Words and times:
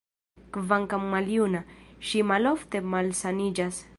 Kvankam 0.55 1.03
maljuna, 1.11 1.61
ŝi 2.11 2.25
malofte 2.31 2.85
malsaniĝas. 2.95 3.83